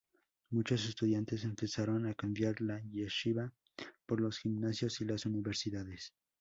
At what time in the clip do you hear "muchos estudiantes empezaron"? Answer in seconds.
0.49-2.07